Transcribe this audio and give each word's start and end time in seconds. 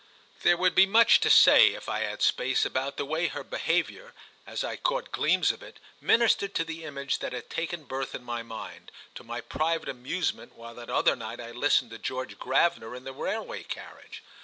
There 0.41 0.57
would 0.57 0.73
be 0.73 0.87
much 0.87 1.19
to 1.19 1.29
say, 1.29 1.73
if 1.75 1.87
I 1.87 1.99
had 1.99 2.23
space, 2.23 2.65
about 2.65 2.97
the 2.97 3.05
way 3.05 3.27
her 3.27 3.43
behaviour, 3.43 4.15
as 4.47 4.63
I 4.63 4.75
caught 4.75 5.11
gleams 5.11 5.51
of 5.51 5.61
it, 5.61 5.79
ministered 6.01 6.55
to 6.55 6.63
the 6.63 6.83
image 6.85 7.19
that 7.19 7.33
had 7.33 7.51
taken 7.51 7.83
birth 7.83 8.15
in 8.15 8.23
my 8.23 8.41
mind, 8.41 8.91
to 9.13 9.23
my 9.23 9.41
private 9.41 9.89
amusement, 9.89 10.55
while 10.55 10.73
that 10.73 10.89
other 10.89 11.15
night 11.15 11.39
I 11.39 11.51
listened 11.51 11.91
to 11.91 11.99
George 11.99 12.39
Gravener 12.39 12.95
in 12.95 13.03
the 13.03 13.13
railway 13.13 13.61
carriage. 13.61 14.23